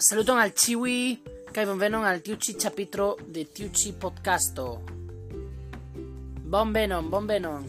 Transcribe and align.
Saluton 0.00 0.38
al 0.38 0.54
ciui, 0.56 1.20
kai 1.52 1.66
bonvenon 1.68 2.06
al 2.08 2.22
tiu 2.24 2.38
ĉi 2.40 2.54
ĉapitro 2.62 3.08
de 3.36 3.42
tiu 3.52 3.68
ĉi 3.68 3.90
podcasto. 4.00 4.64
Bonvenon, 6.54 7.10
bonvenon. 7.12 7.66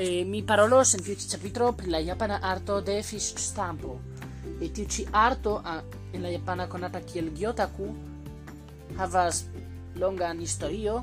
E, 0.00 0.24
mi 0.24 0.40
parolos 0.48 0.94
en 0.96 1.04
tiu 1.04 1.18
ĉi 1.20 1.28
ĉapitro 1.34 1.68
pri 1.76 1.92
la 1.92 2.00
japana 2.00 2.40
arto 2.40 2.78
de 2.80 2.96
fiŝstampo. 3.04 3.98
E 4.64 4.70
tiu 4.72 4.88
ĉi 4.88 5.06
arto 5.12 5.58
a, 5.60 5.76
en 6.16 6.24
la 6.24 6.32
japana 6.32 6.70
konata 6.72 7.04
kiel 7.04 7.28
gyotaku 7.36 7.92
havas 8.96 9.44
longan 10.00 10.40
historio. 10.40 11.02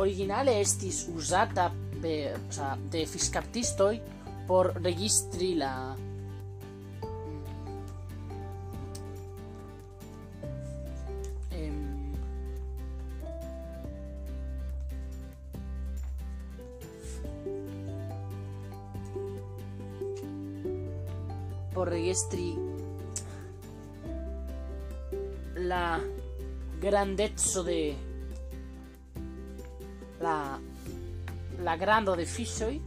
Originale 0.00 0.56
estis 0.64 1.04
uzata 1.12 1.68
per, 2.00 2.40
sea, 2.48 2.78
de 2.80 3.04
fiŝkaptistoj 3.04 3.96
por 4.48 4.72
registri 4.80 5.58
la 5.60 5.74
vorrei 21.80 22.10
estri 22.10 22.58
la 25.54 25.98
grandezza 26.78 27.62
de 27.62 27.96
la 30.18 30.60
la 31.62 31.76
grando 31.76 32.14
de 32.14 32.26
fishoi 32.26 32.74
eh? 32.74 32.82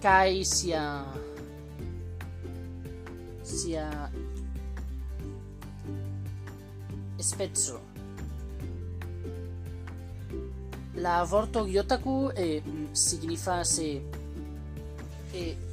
kai 0.00 0.44
sia 0.44 1.04
sia 3.42 4.10
spezzo 7.16 7.80
la 10.94 11.22
vorto 11.28 11.66
gyotaku 11.66 12.30
e 12.34 12.62
mm, 12.64 12.92
significa 12.92 13.62
se 13.62 14.02
e 15.32 15.71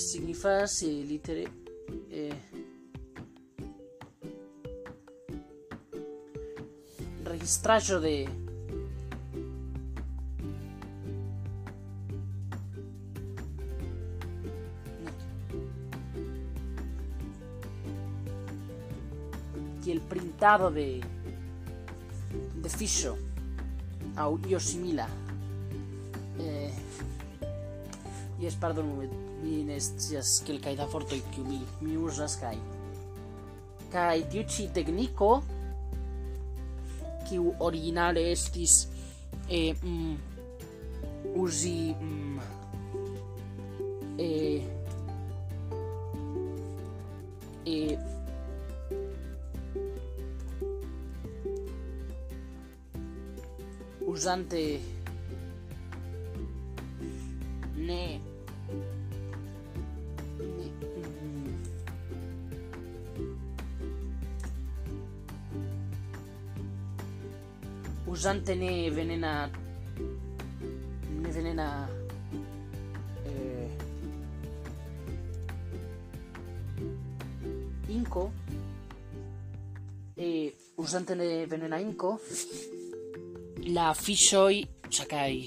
signifas 0.00 0.82
eh, 0.82 1.04
litere 1.04 1.48
eh, 2.10 2.34
registraggio 7.24 8.00
de 8.00 8.28
que 19.84 19.92
el 19.92 20.00
printado 20.00 20.70
de 20.70 21.00
de 22.62 22.68
fiŝo 22.68 23.16
aŭ 24.20 24.30
io 24.50 24.60
simila. 24.60 25.06
Eh, 26.40 26.70
jes 28.40 28.56
pardonu 28.60 29.29
mi 29.42 29.64
ne 29.64 29.80
scias 29.80 30.42
kelkaj 30.46 30.76
da 30.76 30.86
fortoj 30.86 31.20
kiu 31.34 31.44
mi 31.44 31.60
mi 31.80 31.96
uzas 31.96 32.36
kaj 32.40 32.56
kaj 33.92 34.18
tiu 34.32 34.44
ĉi 34.54 34.68
tekniko 34.74 35.30
kiu 37.28 37.54
originale 37.66 38.30
estis 38.32 38.86
e, 39.48 39.74
mm, 39.82 40.14
uzi 41.34 41.94
mm, 41.94 42.40
e, 44.18 44.30
e, 47.66 47.98
usante 54.06 54.64
usante 68.20 68.54
ne 68.54 68.90
venena 68.90 69.50
ne 71.22 71.30
venena 71.30 71.88
eh, 73.24 73.70
inco. 77.86 78.32
E 80.16 80.54
usante 80.74 81.14
ne 81.14 81.46
venena 81.46 81.78
inco. 81.78 82.20
La 83.72 83.94
fiŝoj 83.96 84.60
ĉakaj 84.92 85.40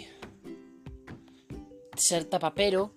certa 1.94 2.42
papero. 2.42 2.90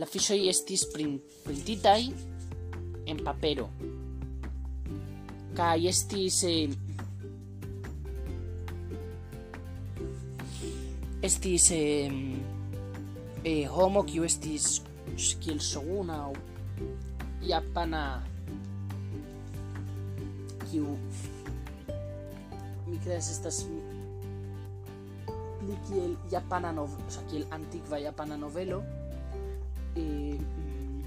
La 0.00 0.08
fiŝoj 0.08 0.40
estis 0.48 0.88
prin, 0.88 1.18
printitaj 1.44 2.00
en 3.04 3.24
papero. 3.28 3.68
Kaj 5.52 5.80
estis 5.92 6.44
eh, 6.48 6.87
estis 11.22 11.70
eh, 11.74 12.10
eh, 13.44 13.66
homo 13.66 14.04
kiu 14.06 14.24
estis 14.24 14.82
kiel 15.42 15.58
shoguna 15.58 16.20
aŭ 16.28 16.32
japana 17.48 18.02
kiu 20.68 20.94
mi 22.88 22.98
estas 23.16 23.64
pli 25.58 25.76
kiel 25.88 26.14
japana 26.30 26.72
nov, 26.72 26.94
o 26.94 27.10
sea, 27.10 27.22
kiel 27.30 27.44
antikva 27.50 27.98
novelo 28.36 28.82
eh, 29.96 30.38
mm, 30.38 31.02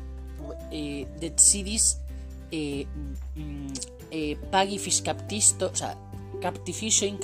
eh, 0.72 1.07
decidis 1.19 1.97
eh, 2.51 2.85
mm, 3.35 3.73
eh, 4.11 4.35
pagi 4.51 4.78
o 4.78 5.75
sea, 5.75 5.95
kapti 6.41 6.73
fiŝojn 6.73 7.17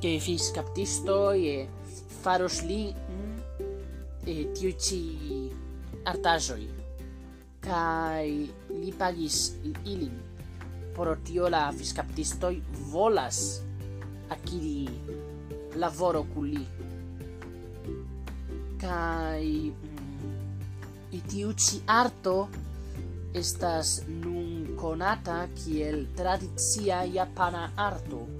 che 0.00 0.18
fis 0.18 0.50
captisto 0.50 1.30
e 1.30 1.68
faros 2.22 2.62
li 2.62 2.94
e 4.24 4.50
tiu 4.52 4.72
ci 4.76 5.52
artajoi 6.02 6.80
kai 7.60 8.50
li 8.80 8.92
pagis 8.96 9.54
ilin. 9.84 10.16
Por 10.96 11.16
tio 11.24 11.48
la 11.48 11.70
fiscaptistoi 11.72 12.62
volas 12.90 13.60
akiri 14.32 14.88
lavoro 15.76 16.24
kun 16.32 16.48
li. 16.50 16.64
Kai 18.80 19.70
mm, 19.70 21.20
tiu 21.28 21.52
ci 21.54 21.82
arto 21.86 22.48
estas 23.32 24.00
nun 24.08 24.74
konata 24.80 25.46
kiel 25.54 26.08
tradicia 26.16 27.04
japana 27.04 27.70
arto. 27.76 28.39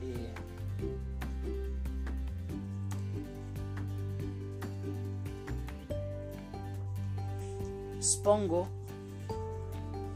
spongo 8.01 8.67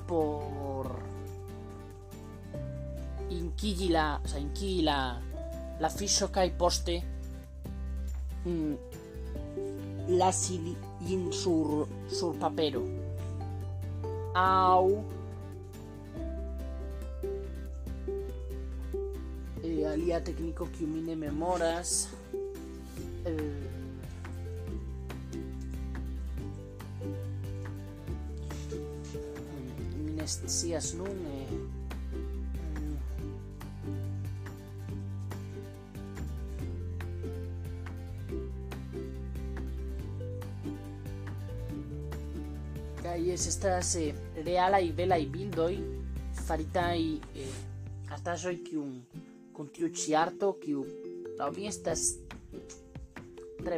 por 0.08 0.90
inkigi 3.30 3.90
la, 3.90 4.20
o 4.24 4.28
sea, 4.28 4.42
la, 4.82 5.00
la 5.80 5.90
fiŝo 5.90 6.28
kaj 6.34 6.50
poste 6.58 7.00
mm, 8.46 8.74
lasi 10.18 10.60
lin 11.08 11.32
sur, 11.34 11.88
sur 12.10 12.36
papero 12.40 12.84
aŭ 14.36 14.86
eh, 19.64 19.88
alia 19.88 20.20
ne 21.06 21.16
memoras. 21.16 22.10
Eh, 23.26 23.75
scias 30.28 30.94
nun 30.98 31.18
eh, 31.30 31.50
kai 43.04 43.30
es 43.32 43.48
estas 43.48 43.96
eh, 43.96 44.16
reala 44.46 44.82
i 44.82 44.92
bela 44.92 45.18
i 45.18 45.30
bildoi 45.30 45.78
faritai 46.48 47.22
eh, 47.36 47.54
artajoi 48.10 48.58
kiun 48.66 48.94
kun 49.54 49.70
tiu 49.70 49.94
ciarto 49.94 50.54
kiu 50.60 50.86
la 51.38 51.52
mi 51.52 51.68
estas 51.68 52.16
tre 53.64 53.78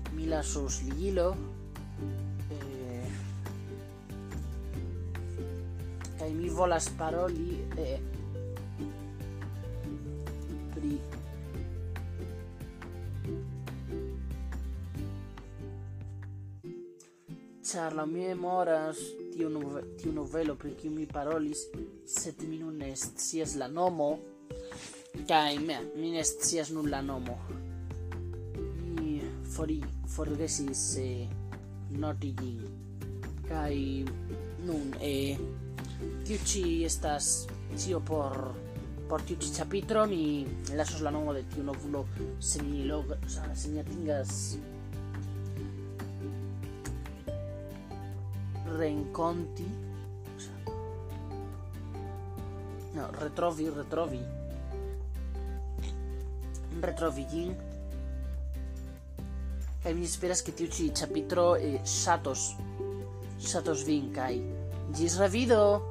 mi 0.15 0.25
lasos 0.25 0.81
ligilo 0.83 1.35
eh, 2.51 3.07
kai 6.19 6.33
mi 6.33 6.49
volas 6.49 6.89
paroli 6.97 7.59
eh, 7.77 7.99
pri 10.73 10.99
char 17.63 17.93
la 17.93 18.05
mi 18.05 18.21
memoras 18.27 18.97
tiu, 19.33 19.49
nove, 19.49 19.81
tiu 19.97 20.11
novelo 20.11 20.55
pri 20.55 20.75
kiu 20.75 20.91
mi 20.91 21.05
parolis 21.07 21.67
sed 22.05 22.43
mi 22.49 22.57
nun 22.59 22.77
ne 22.77 22.95
scias 22.95 23.55
la 23.55 23.67
nomo 23.67 24.11
kaj 25.27 25.57
mi 25.95 26.11
ne 26.11 26.23
scias 26.23 26.69
nun 26.71 26.89
la 26.89 27.01
nomo. 27.01 27.60
Mi 29.61 29.67
fori 29.67 29.83
forgesis 30.07 30.97
eh, 30.97 31.27
noti 31.89 32.33
gin 32.33 32.65
kai 33.47 34.05
nun 34.65 34.95
eh, 34.99 35.37
tiu 36.25 36.37
ci 36.43 36.83
estas 36.83 37.45
cio 37.77 37.99
por 37.99 38.53
por 39.07 39.21
tiu 39.21 39.37
ci 39.37 39.51
capitro 39.53 40.07
mi 40.07 40.47
lasos 40.73 41.01
la 41.01 41.11
nomo 41.11 41.33
de 41.33 41.43
tiu 41.53 41.63
novulo 41.63 42.07
se 42.39 42.61
mi 42.63 42.85
log 42.85 43.05
se 43.53 43.69
mi 43.69 43.79
atingas 43.79 44.57
renconti 48.77 49.65
no, 52.95 53.11
mi 59.93 60.03
esperas 60.03 60.41
che 60.41 60.53
tiu 60.53 60.67
ci 60.67 60.91
capitro 60.91 61.55
eh, 61.55 61.79
shatos 61.83 62.55
shatos 63.37 63.83
gis 64.93 65.17
revido 65.17 65.90